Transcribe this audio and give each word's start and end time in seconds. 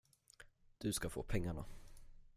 Du 0.79 0.93
ska 0.93 1.09
få 1.09 1.23
pengarna. 1.23 1.65